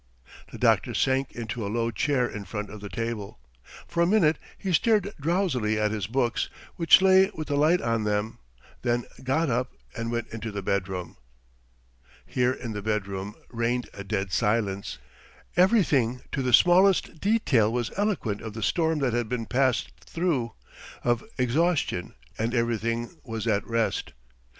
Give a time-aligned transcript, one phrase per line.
[0.51, 3.37] The doctor sank into a low chair in front of the table;
[3.87, 8.03] for a minute he stared drowsily at his books, which lay with the light on
[8.03, 8.39] them,
[8.81, 11.17] then got up and went into the bedroom.
[12.25, 14.97] Here in the bedroom reigned a dead silence.
[15.55, 20.53] Everything to the smallest detail was eloquent of the storm that had been passed through,
[21.03, 24.13] of exhaustion, and everything was at rest.